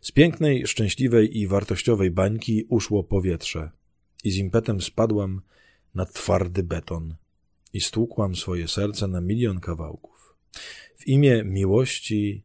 [0.00, 3.70] Z pięknej, szczęśliwej i wartościowej bańki uszło powietrze
[4.24, 5.40] i z impetem spadłam
[5.94, 7.14] na twardy beton
[7.72, 10.34] i stłukłam swoje serce na milion kawałków.
[10.96, 12.44] W imię miłości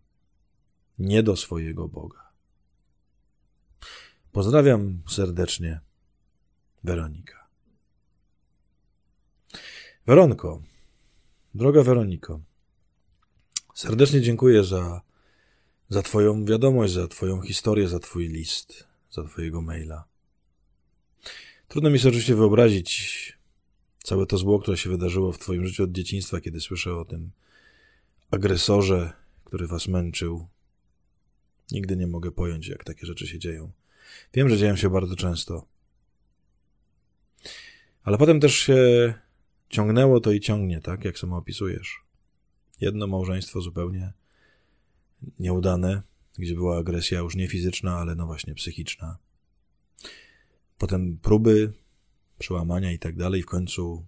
[1.00, 2.30] nie do swojego Boga.
[4.32, 5.80] Pozdrawiam serdecznie
[6.84, 7.39] Weronika.
[10.08, 10.62] Weronko,
[11.56, 12.42] droga Weroniko,
[13.76, 15.02] serdecznie dziękuję za,
[15.90, 20.04] za Twoją wiadomość, za Twoją historię, za Twój list, za Twojego maila.
[21.68, 23.38] Trudno mi sobie oczywiście wyobrazić
[24.04, 27.32] całe to zło, które się wydarzyło w Twoim życiu od dzieciństwa, kiedy słyszę o tym
[28.32, 29.14] agresorze,
[29.46, 30.48] który Was męczył.
[31.72, 33.72] Nigdy nie mogę pojąć, jak takie rzeczy się dzieją.
[34.34, 35.66] Wiem, że dzieją się bardzo często.
[38.04, 39.14] Ale potem też się
[39.70, 42.04] ciągnęło to i ciągnie, tak, jak samo opisujesz.
[42.82, 44.14] Jedno małżeństwo zupełnie
[45.40, 46.02] nieudane,
[46.38, 49.18] gdzie była agresja już nie fizyczna, ale no właśnie psychiczna.
[50.78, 51.74] Potem próby,
[52.40, 54.06] przełamania i tak dalej, w końcu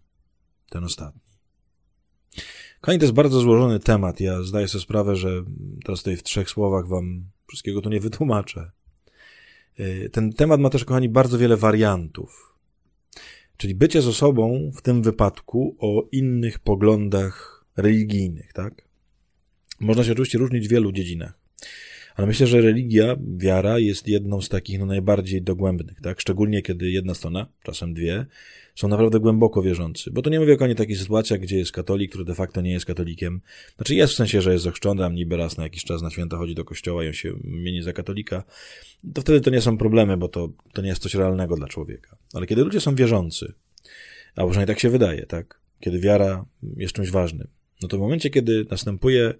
[0.70, 1.22] ten ostatni.
[2.82, 4.20] Kochani, to jest bardzo złożony temat.
[4.20, 5.44] Ja zdaję sobie sprawę, że
[5.86, 8.72] teraz tutaj w trzech słowach wam wszystkiego tu nie wytłumaczę.
[9.80, 12.51] Y, ten temat ma też, kochani, bardzo wiele wariantów.
[13.62, 18.88] Czyli bycie z osobą w tym wypadku o innych poglądach religijnych, tak?
[19.80, 21.40] Można się oczywiście różnić w wielu dziedzinach.
[22.22, 26.22] Ale myślę, że religia, wiara jest jedną z takich no, najbardziej dogłębnych, tak?
[26.22, 28.26] Szczególnie kiedy jedna strona, czasem dwie,
[28.76, 30.12] są naprawdę głęboko wierzący.
[30.12, 32.72] Bo to nie mówię o nie takich sytuacjach, gdzie jest katolik, który de facto nie
[32.72, 33.42] jest katolikiem.
[33.76, 36.38] Znaczy jest w sensie, że jest ochrzczony, a niby raz na jakiś czas na święta
[36.38, 38.44] chodzi do kościoła i on się mieni za katolika.
[39.14, 42.18] To wtedy to nie są problemy, bo to, to nie jest coś realnego dla człowieka.
[42.34, 43.54] Ale kiedy ludzie są wierzący,
[44.36, 45.62] a przynajmniej tak się wydaje, tak?
[45.80, 46.46] Kiedy wiara
[46.78, 47.48] jest czymś ważnym,
[47.82, 49.34] no to w momencie, kiedy następuje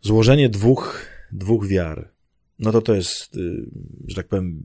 [0.00, 2.10] złożenie dwóch, dwóch wiar,
[2.58, 3.66] no to to jest, y,
[4.06, 4.62] że tak powiem,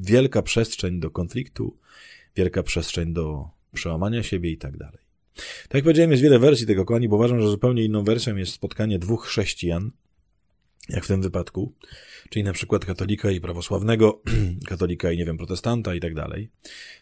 [0.00, 1.76] wielka przestrzeń do konfliktu,
[2.36, 5.02] wielka przestrzeń do przełamania siebie i tak dalej.
[5.34, 8.52] Tak jak powiedziałem, jest wiele wersji tego, kochani, bo uważam, że zupełnie inną wersją jest
[8.52, 9.90] spotkanie dwóch chrześcijan,
[10.88, 11.74] jak w tym wypadku,
[12.30, 14.22] czyli na przykład katolika i prawosławnego,
[14.68, 16.50] katolika i, nie wiem, protestanta i tak dalej.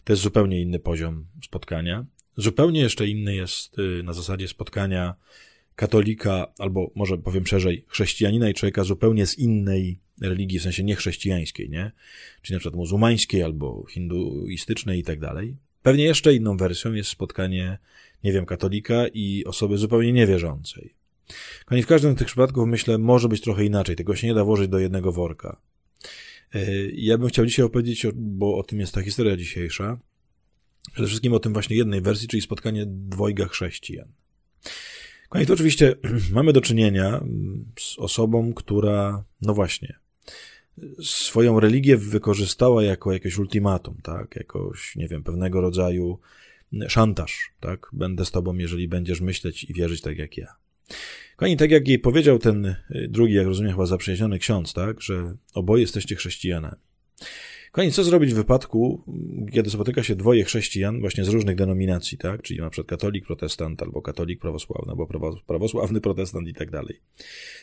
[0.04, 2.06] To jest zupełnie inny poziom spotkania.
[2.36, 5.14] Zupełnie jeszcze inny jest y, na zasadzie spotkania
[5.80, 11.70] katolika, albo może powiem szerzej, chrześcijanina i człowieka zupełnie z innej religii, w sensie niechrześcijańskiej,
[11.70, 11.90] nie?
[12.42, 15.56] Czyli na przykład muzułmańskiej albo hinduistycznej i tak dalej.
[15.82, 17.78] Pewnie jeszcze inną wersją jest spotkanie,
[18.24, 20.94] nie wiem, katolika i osoby zupełnie niewierzącej.
[21.64, 23.96] Konie w każdym z tych przypadków, myślę, może być trochę inaczej.
[23.96, 25.60] Tego się nie da włożyć do jednego worka.
[26.54, 26.60] E,
[26.92, 29.98] ja bym chciał dzisiaj opowiedzieć, bo o tym jest ta historia dzisiejsza,
[30.92, 34.08] przede wszystkim o tym właśnie jednej wersji, czyli spotkanie dwojga chrześcijan.
[35.30, 35.94] Konie to oczywiście
[36.32, 37.24] mamy do czynienia
[37.78, 39.98] z osobą, która, no właśnie,
[41.02, 44.36] swoją religię wykorzystała jako jakieś ultimatum, tak?
[44.36, 46.18] Jakoś, nie wiem, pewnego rodzaju
[46.88, 47.86] szantaż, tak?
[47.92, 50.54] Będę z tobą, jeżeli będziesz myśleć i wierzyć tak jak ja.
[51.36, 52.76] Kochani, tak jak jej powiedział ten y,
[53.08, 55.00] drugi, jak rozumiem, chyba zaprzyjaźniony ksiądz, tak?
[55.00, 56.76] Że oboje jesteście chrześcijanami.
[57.72, 59.02] Kochani, co zrobić w wypadku,
[59.52, 62.42] kiedy spotyka się dwoje chrześcijan właśnie z różnych denominacji, tak?
[62.42, 65.06] Czyli na przykład katolik, protestant, albo katolik prawosławny, albo
[65.46, 67.00] prawosławny protestant i tak dalej.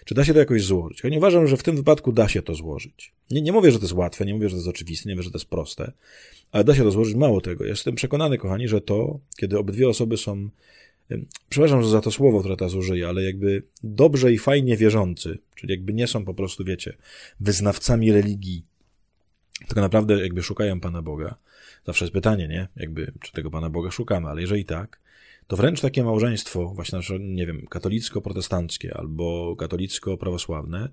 [0.05, 1.01] Czy da się to jakoś złożyć?
[1.01, 3.13] Kochani, uważam, że w tym wypadku da się to złożyć.
[3.31, 5.23] Nie, nie mówię, że to jest łatwe, nie mówię, że to jest oczywiste, nie mówię,
[5.23, 5.91] że to jest proste,
[6.51, 7.15] ale da się to złożyć.
[7.15, 7.65] Mało tego.
[7.65, 10.49] Jestem przekonany, kochani, że to, kiedy obydwie osoby są
[11.49, 15.71] przepraszam że za to słowo, które teraz użyję, ale jakby dobrze i fajnie wierzący, czyli
[15.71, 16.97] jakby nie są po prostu, wiecie,
[17.39, 18.65] wyznawcami religii,
[19.59, 21.35] tylko naprawdę jakby szukają Pana Boga.
[21.85, 22.67] Zawsze jest pytanie, nie?
[22.75, 24.99] Jakby, czy tego Pana Boga szukamy, ale jeżeli tak,
[25.47, 30.89] to wręcz takie małżeństwo, właśnie, nie wiem, katolicko-protestanckie albo katolicko-prawosławne,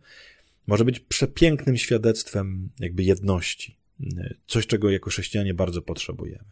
[0.67, 3.77] może być przepięknym świadectwem jakby jedności.
[4.47, 6.45] Coś, czego jako chrześcijanie bardzo potrzebujemy.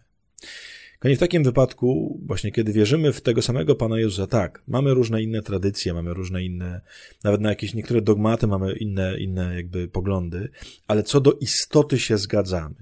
[1.02, 5.22] Kochani, w takim wypadku, właśnie kiedy wierzymy w tego samego Pana Jezusa, tak, mamy różne
[5.22, 6.80] inne tradycje, mamy różne inne,
[7.24, 10.48] nawet na jakieś niektóre dogmaty mamy inne, inne jakby poglądy,
[10.86, 12.74] ale co do istoty się zgadzamy.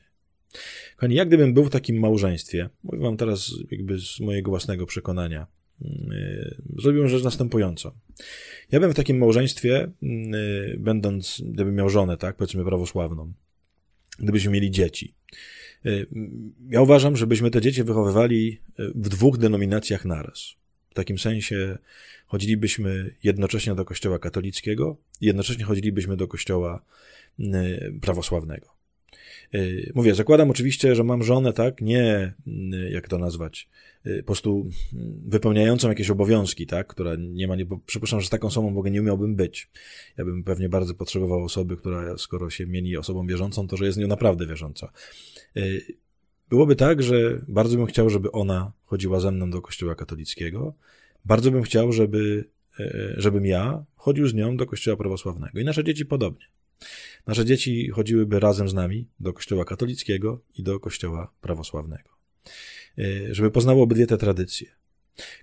[0.97, 5.47] Kochani, jak gdybym był w takim małżeństwie, mówię wam teraz jakby z mojego własnego przekonania,
[5.81, 7.91] yy, zrobiłem rzecz następującą.
[8.73, 13.33] Ja bym w takim małżeństwie, yy, będąc, gdybym miał żonę, tak, powiedzmy prawosławną,
[14.19, 15.60] gdybyśmy mieli dzieci, Y,
[16.71, 20.55] ja uważam, żebyśmy te dzieci wychowywali y, w dwóch denominacjach naraz.
[20.91, 21.79] W takim sensie
[22.27, 26.83] chodzilibyśmy jednocześnie do kościoła katolickiego jednocześnie chodzilibyśmy do kościoła
[27.41, 27.45] y,
[28.01, 28.81] prawosławnego.
[29.95, 32.35] Mówię, zakładam oczywiście, że mam żonę, tak, nie,
[32.91, 33.69] jak to nazwać,
[34.19, 34.71] po prostu
[35.27, 38.79] wypełniającą jakieś obowiązki, tak, która nie ma, nie, bo przypuszczam, że z taką osobą w
[38.79, 39.71] ogóle nie umiałbym być.
[40.17, 43.99] Ja bym pewnie bardzo potrzebował osoby, która, skoro się mieni osobą wierzącą, to że jest
[43.99, 44.93] nią naprawdę wierząca.
[45.57, 45.97] Y,
[46.49, 50.75] byłoby tak, że bardzo bym chciał, żeby ona chodziła ze mną do kościoła katolickiego.
[51.25, 52.45] Bardzo bym chciał, żeby,
[52.81, 55.61] y, żebym ja chodził z nią do kościoła prawosławnego.
[55.61, 56.47] I nasze dzieci podobnie.
[57.27, 62.11] Nasze dzieci chodziłyby razem z nami do kościoła katolickiego i do kościoła prawosławnego.
[62.99, 64.67] Y, żeby poznały obydwie te tradycje.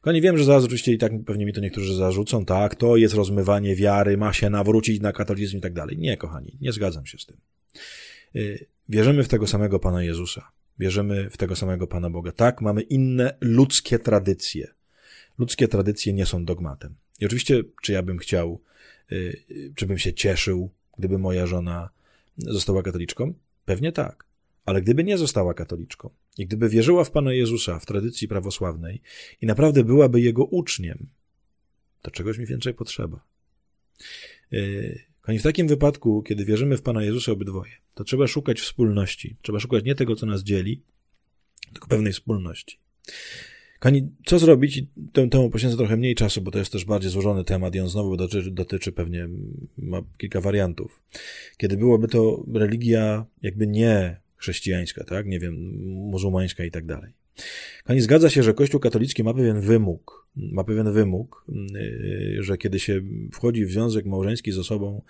[0.02, 3.13] Kochani, wiem, że zaraz oczywiście i tak pewnie mi to niektórzy zarzucą, tak, to jest
[3.15, 5.98] rozmywanie wiary, ma się nawrócić na katolicyzm i tak dalej.
[5.98, 7.38] Nie, kochani, nie zgadzam się z tym.
[8.89, 10.52] Wierzymy w tego samego Pana Jezusa.
[10.80, 12.32] Wierzymy w tego samego Pana Boga.
[12.32, 14.73] Tak, mamy inne ludzkie tradycje.
[15.38, 16.95] Ludzkie tradycje nie są dogmatem.
[17.19, 18.62] I oczywiście, czy ja bym chciał,
[19.12, 21.89] y, czy bym się cieszył, gdyby moja żona
[22.38, 23.34] została katoliczką?
[23.65, 24.26] Pewnie tak.
[24.65, 29.02] Ale gdyby nie została katoliczką i gdyby wierzyła w Pana Jezusa w tradycji prawosławnej
[29.41, 31.08] i naprawdę byłaby Jego uczniem,
[32.02, 33.26] to czegoś mi więcej potrzeba.
[34.54, 39.36] Y, Kochani, w takim wypadku, kiedy wierzymy w Pana Jezusa obydwoje, to trzeba szukać wspólności.
[39.41, 40.81] Trzeba szukać nie tego, co nas dzieli,
[41.73, 42.79] tylko pewnej wspólności.
[43.79, 44.83] Kochani, co zrobić?
[45.13, 47.89] Temu, temu poświęcę trochę mniej czasu, bo to jest też bardziej złożony temat i on
[47.89, 49.27] znowu dotyczy, dotyczy pewnie,
[49.77, 51.01] ma kilka wariantów.
[51.57, 55.25] Kiedy byłoby to religia jakby nie chrześcijańska, tak?
[55.25, 55.55] Nie wiem,
[55.86, 57.13] muzułmańska i tak dalej.
[57.84, 61.45] Kochani, zgadza się, że Kościół katolicki ma pewien wymóg, ma pewien wymóg,
[61.76, 63.02] y, że kiedy się
[63.34, 65.02] wchodzi w związek małżeński z osobą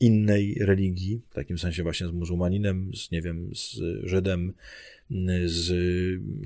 [0.00, 4.52] innej religii, w takim sensie właśnie z muzułmaninem, z, nie wiem, z Żydem,
[5.44, 5.72] z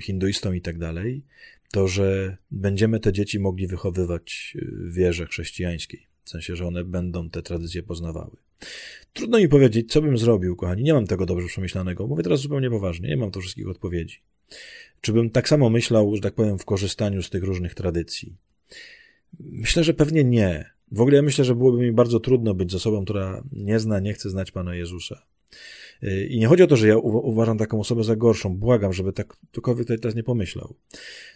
[0.01, 1.23] hinduistą i tak dalej,
[1.71, 6.07] to, że będziemy te dzieci mogli wychowywać w wierze chrześcijańskiej.
[6.23, 8.37] W sensie, że one będą te tradycje poznawały.
[9.13, 10.83] Trudno mi powiedzieć, co bym zrobił, kochani.
[10.83, 12.07] Nie mam tego dobrze przemyślanego.
[12.07, 13.09] Mówię teraz zupełnie poważnie.
[13.09, 14.19] Nie mam tu wszystkich odpowiedzi.
[15.01, 18.35] Czy bym tak samo myślał, że tak powiem, w korzystaniu z tych różnych tradycji?
[19.39, 20.69] Myślę, że pewnie nie.
[20.91, 23.99] W ogóle ja myślę, że byłoby mi bardzo trudno być z osobą, która nie zna,
[23.99, 25.25] nie chce znać Pana Jezusa.
[26.03, 28.57] Y, I nie chodzi o to, że ja uważam taką osobę za gorszą.
[28.57, 30.75] Błagam, żeby tak ktokolwiek teraz nie pomyślał.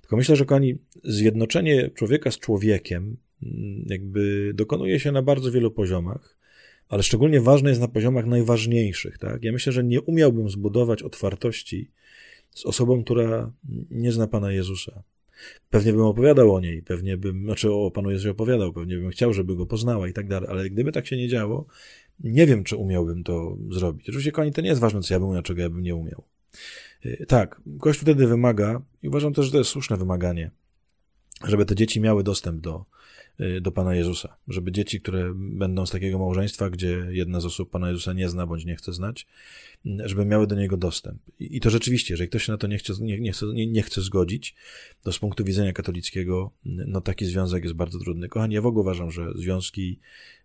[0.02, 5.71] Tylko myślę, że kochani, zjednoczenie człowieka z człowiekiem mm, jakby dokonuje się na bardzo wielu
[5.71, 6.38] poziomach,
[6.89, 9.17] ale szczególnie ważne jest na poziomach najważniejszych.
[9.17, 9.43] Tak?
[9.43, 11.91] Ja myślę, że nie umiałbym zbudować otwartości
[12.54, 13.52] z osobą, która
[13.92, 15.04] nie zna Pana Jezusa.
[15.70, 19.34] Pewnie bym opowiadał o niej, pewnie bym, znaczy o Panu Jezusie opowiadał, pewnie bym chciał,
[19.34, 21.66] żeby go poznała i tak dalej, ale gdyby tak się nie działo,
[22.20, 24.10] nie wiem, czy umiałbym to zrobić.
[24.10, 26.24] Oczywiście, kochani, to nie jest ważne, co ja bym umiał, czego ja bym nie umiał.
[27.06, 30.52] Y, tak, Kościół wtedy wymaga, i uważam też, że to jest słuszne wymaganie,
[31.48, 32.86] żeby te dzieci miały dostęp do,
[33.62, 34.38] do Pana Jezusa.
[34.48, 38.48] Żeby dzieci, które będą z takiego małżeństwa, gdzie jedna z osób Pana Jezusa nie zna
[38.48, 39.28] bądź nie chce znać,
[39.86, 41.22] żeby miały do niego dostęp.
[41.39, 43.84] I to rzeczywiście, jeżeli ktoś się na to nie chce, nie, nie, chce, nie, nie
[43.84, 44.56] chce zgodzić,
[45.04, 48.30] to z punktu widzenia katolickiego, no taki związek jest bardzo trudny.
[48.30, 50.00] Kochani, ja w ogóle uważam, że związki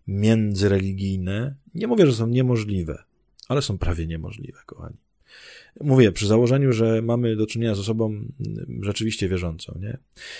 [0.07, 3.03] międzyreligijne, nie mówię, że są niemożliwe,
[3.47, 4.97] ale są prawie niemożliwe, kochani.
[5.81, 9.97] Mówię, przy założeniu, że mamy do czynienia z osobą mm, rzeczywiście wierzącą, nie?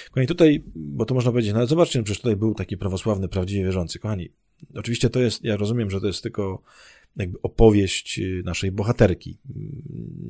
[0.09, 3.63] Kochani, tutaj, bo to można powiedzieć, no ale zobaczcie, przecież tutaj był taki prawosławny, prawdziwie
[3.63, 3.99] wierzący.
[3.99, 4.29] Kochani,
[4.75, 6.61] oczywiście to jest, ja rozumiem, że to jest tylko
[7.17, 9.37] jakby opowieść y, naszej bohaterki.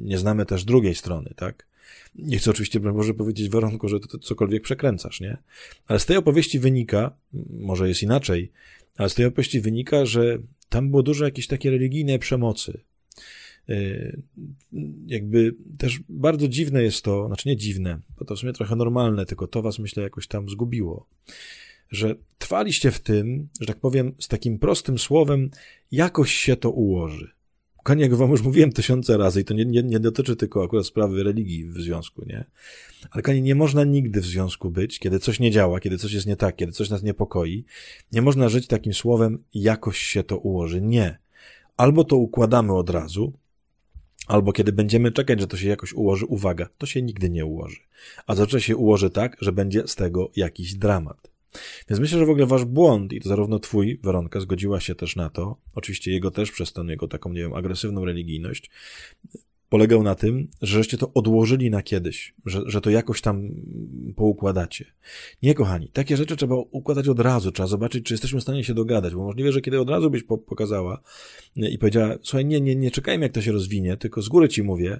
[0.04, 1.67] Nie znamy też drugiej strony, tak?
[2.15, 5.38] Nie chcę oczywiście, może powiedzieć Weronko, że to, cokolwiek przekręcasz, nie?
[5.88, 7.12] Ale z tej opowieści wynika,
[7.50, 8.52] może jest inaczej,
[8.98, 10.38] ale z tej opowieści wynika, że
[10.70, 12.80] tam było dużo jakiejś takiej religijnej przemocy.
[13.69, 14.21] Y,
[15.08, 19.25] jakby też bardzo dziwne jest to, znaczy nie dziwne, bo to w sumie trochę normalne,
[19.25, 21.08] tylko to was myślę jakoś tam zgubiło
[21.91, 25.49] że trwaliście w tym, że tak powiem, z takim prostym słowem,
[25.91, 27.32] jakoś się to ułoży.
[27.84, 30.86] Konie, jak wam już mówiłem tysiące razy, i to nie, nie, nie dotyczy tylko akurat
[30.86, 32.45] sprawy religii w związku, nie?
[33.12, 36.27] Ale konie, nie można nigdy w związku być, kiedy coś nie działa, kiedy coś jest
[36.27, 37.65] nie tak, kiedy coś nas niepokoi.
[38.12, 40.82] Nie można żyć takim słowem, jakoś się to ułoży.
[40.82, 41.17] Nie.
[41.77, 43.34] Albo to układamy od razu,
[44.28, 47.80] albo kiedy będziemy czekać, że to się jakoś ułoży, uwaga, to się nigdy nie ułoży.
[48.28, 51.32] A zazwyczaj się ułoży tak, że będzie z tego jakiś dramat.
[51.90, 55.16] Więc myślę, że w ogóle wasz błąd, i to zarówno twój, Weronka, zgodziła się też
[55.16, 58.70] na to, oczywiście jego też przez tę jego taką, nie wiem, agresywną religijność,
[59.69, 63.49] polegał na tym, że żeście to odłożyli na kiedyś, że, że to jakoś tam
[64.15, 64.86] poukładacie.
[65.43, 68.73] Nie, kochani, takie rzeczy trzeba układać od razu, trzeba zobaczyć, czy jesteśmy w stanie się
[68.73, 71.01] dogadać, bo możliwe, że kiedy od razu byś pokazała
[71.56, 74.63] i powiedziała, słuchaj, nie, nie, nie czekajmy, jak to się rozwinie, tylko z góry ci
[74.63, 74.99] mówię,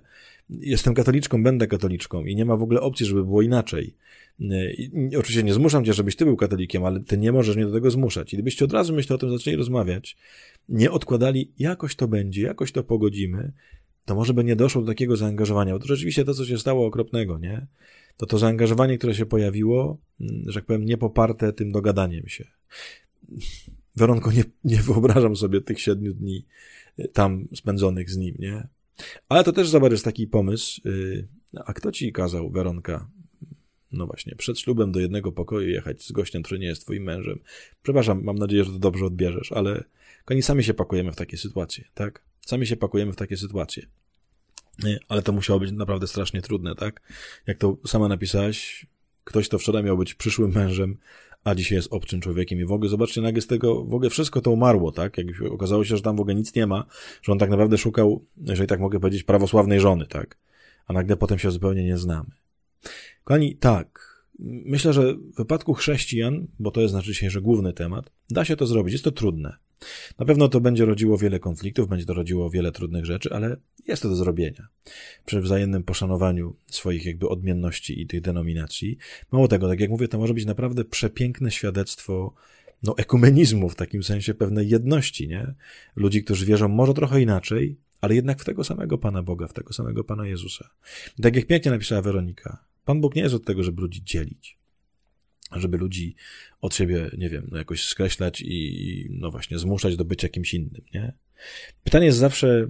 [0.50, 3.94] jestem katoliczką, będę katoliczką i nie ma w ogóle opcji, żeby było inaczej.
[4.40, 7.72] I, oczywiście nie zmuszam cię, żebyś ty był katolikiem, ale ty nie możesz mnie do
[7.72, 8.34] tego zmuszać.
[8.34, 10.18] I gdybyście od razu, myślę, o tym zaczęli rozmawiać,
[10.70, 13.52] nie odkładali, jakoś to będzie, jakoś to pogodzimy,
[14.08, 15.74] to może by nie doszło do takiego zaangażowania.
[15.74, 17.68] Bo to rzeczywiście to, co się stało okropnego, nie?
[18.18, 22.48] To to zaangażowanie, które się pojawiło, mm, że tak powiem, nie poparte tym dogadaniem się.
[23.96, 26.46] Weronko, nie, nie wyobrażam sobie tych siedmiu dni
[27.00, 28.68] y, tam spędzonych z nim, nie?
[29.30, 30.82] Ale to też zobacz, jest taki pomysł.
[30.86, 31.28] Y,
[31.66, 33.10] a kto ci kazał, Weronka,
[33.92, 37.40] no właśnie, przed ślubem do jednego pokoju jechać z gościem, który nie jest twoim mężem?
[37.84, 39.84] Przepraszam, mam nadzieję, że to dobrze odbierzesz, ale
[40.32, 42.24] oni sami się pakujemy w takie sytuacje, tak?
[42.42, 43.86] Sami się pakujemy w takie sytuacje.
[45.08, 47.02] Ale to musiało być naprawdę strasznie trudne, tak?
[47.48, 48.86] Jak to sama napisałaś,
[49.24, 50.98] ktoś, to wczoraj miał być przyszłym mężem,
[51.44, 54.42] a dzisiaj jest obcym człowiekiem i w ogóle, zobaczcie, nagle z tego, w ogóle wszystko
[54.42, 55.18] to umarło, tak?
[55.18, 56.86] Jak okazało się, że tam w ogóle nic nie ma,
[57.22, 60.38] że on tak naprawdę szukał, jeżeli tak mogę powiedzieć, prawosławnej żony, tak?
[60.88, 62.30] A nagle potem się zupełnie nie znamy.
[63.24, 64.18] Kochani, tak,
[64.66, 68.66] myślę, że w wypadku chrześcijan, bo to jest nasz dzisiejszy główny temat, da się to
[68.66, 69.58] zrobić, jest to trudne.
[70.20, 74.02] Na pewno to będzie rodziło wiele konfliktów, będzie to rodziło wiele trudnych rzeczy, ale jest
[74.02, 74.68] to do zrobienia.
[75.26, 78.98] Przy wzajemnym poszanowaniu swoich jakby odmienności i tych denominacji.
[79.32, 82.34] Mało tego, tak jak mówię, to może być naprawdę przepiękne świadectwo
[82.84, 85.54] no, ekumenizmu, w takim sensie pewnej jedności, nie?
[85.96, 89.74] Ludzi, którzy wierzą może trochę inaczej, ale jednak w tego samego Pana Boga, w tego
[89.74, 90.70] samego Pana Jezusa.
[91.22, 94.58] Tak jak pięknie napisała Weronika, Pan Bóg nie jest od tego, żeby ludzi dzielić
[95.52, 96.16] żeby ludzi
[96.62, 100.82] od siebie, nie wiem, no jakoś skreślać i no właśnie zmuszać do bycia kimś innym,
[100.94, 101.14] nie?
[101.84, 102.70] Pytanie jest zawsze,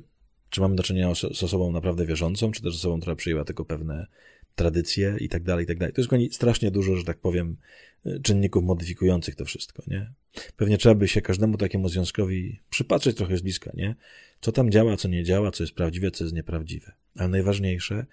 [0.50, 3.66] czy mamy do czynienia z osobą naprawdę wierzącą, czy też z osobą, która przyjęła tylko
[3.66, 4.08] pewne
[4.56, 5.94] tradycje i tak dalej, i tak dalej.
[5.94, 7.58] To jest strasznie dużo, że tak powiem,
[8.24, 10.14] czynników modyfikujących to wszystko, nie?
[10.58, 13.96] Pewnie trzeba by się każdemu takiemu związkowi przypatrzeć trochę z bliska, nie?
[14.42, 16.92] Co tam działa, co nie działa, co jest prawdziwe, co jest nieprawdziwe.
[17.16, 18.06] Ale najważniejsze,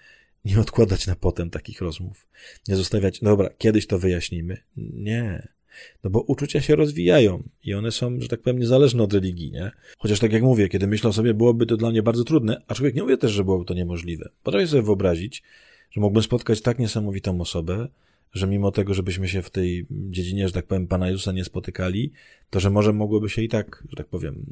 [0.45, 2.26] nie odkładać na potem takich rozmów.
[2.68, 4.59] Nie zostawiać, dobra, kiedyś to wyjaśnimy.
[4.76, 5.49] Nie.
[6.05, 9.70] No bo uczucia się rozwijają i one są, że tak powiem, niezależne od religii, nie?
[9.99, 12.95] Chociaż tak jak mówię, kiedy myślę o sobie, byłoby to dla mnie bardzo trudne, aczkolwiek
[12.95, 14.28] nie mówię też, że byłoby to niemożliwe.
[14.42, 15.42] Potrafię sobie wyobrazić,
[15.90, 17.88] że mógłbym spotkać tak niesamowitą osobę,
[18.32, 22.12] że mimo tego, żebyśmy się w tej dziedzinie, że tak powiem, Pana Jezusa nie spotykali,
[22.51, 24.47] to że może mogłoby się i tak, że tak powiem,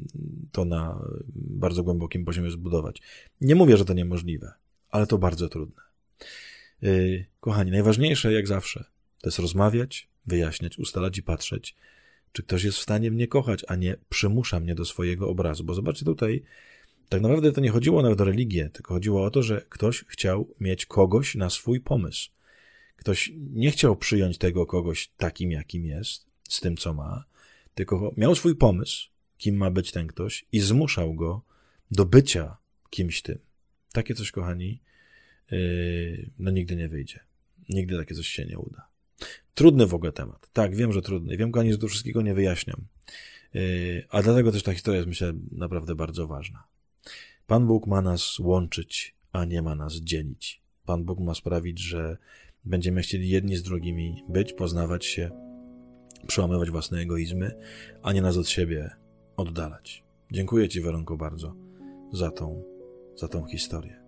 [0.51, 0.99] to na
[1.35, 3.01] bardzo głębokim poziomie zbudować.
[3.41, 4.51] Nie mówię, że to niemożliwe,
[4.93, 5.81] ale to bardzo trudne.
[6.81, 8.85] Yy, kochani, najważniejsze jak zawsze
[9.21, 11.75] to jest rozmawiać, wyjaśniać, ustalać i patrzeć,
[12.31, 15.63] czy ktoś jest w stanie mnie kochać, a nie przymusza mnie do swojego obrazu.
[15.63, 16.43] Bo zobaczcie tutaj,
[17.09, 20.55] tak naprawdę to nie chodziło nawet o religię, tylko chodziło o to, że ktoś chciał
[20.59, 22.29] mieć kogoś na swój pomysł.
[22.95, 27.25] Ktoś nie chciał przyjąć tego kogoś takim, jakim jest, z tym, co ma,
[27.75, 31.41] tylko miał swój pomysł, kim ma być ten ktoś i zmuszał go
[31.91, 32.57] do bycia
[32.89, 33.39] kimś tym.
[33.93, 34.81] Takie coś, kochani,
[35.51, 37.19] yy, no nigdy nie wyjdzie.
[37.69, 38.87] Nigdy takie coś się nie uda.
[39.53, 40.49] Trudny w ogóle temat.
[40.53, 41.37] Tak, wiem, że trudny.
[41.37, 42.87] Wiem, kochani, że tu wszystkiego nie wyjaśniam.
[43.53, 46.63] Yy, a dlatego też ta historia jest, myślę, naprawdę bardzo ważna.
[47.47, 50.61] Pan Bóg ma nas łączyć, a nie ma nas dzielić.
[50.85, 52.17] Pan Bóg ma sprawić, że
[52.65, 55.31] będziemy chcieli jedni z drugimi być, poznawać się,
[56.27, 57.51] przełamywać własne egoizmy,
[58.03, 58.89] a nie nas od siebie
[59.37, 60.03] oddalać.
[60.31, 61.55] Dziękuję Ci, Weronko, bardzo
[62.13, 62.63] za tą,
[63.15, 64.03] za tą historię.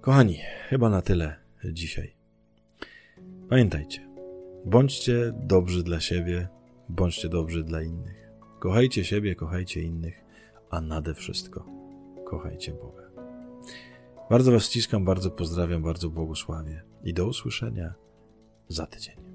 [0.00, 0.38] Kochani,
[0.68, 2.16] chyba na tyle dzisiaj.
[3.48, 4.08] Pamiętajcie,
[4.64, 6.48] bądźcie dobrzy dla siebie,
[6.88, 8.30] bądźcie dobrzy dla innych.
[8.58, 10.24] Kochajcie siebie, kochajcie innych,
[10.70, 11.66] a nade wszystko
[12.24, 13.10] kochajcie Boga.
[14.30, 17.94] Bardzo Was ściskam, bardzo pozdrawiam, bardzo błogosławię i do usłyszenia
[18.68, 19.29] za tydzień.